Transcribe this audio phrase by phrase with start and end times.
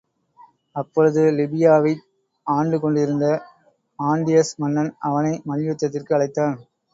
[0.75, 1.91] அப்பொழுது லிபியாவை
[2.47, 3.27] ஆண்டுகொண்டிருந்த
[3.99, 6.57] ஆன்டியஸ் மன்னன் அவனை மல்யுத்தத்திற்கு அழைத்தான்.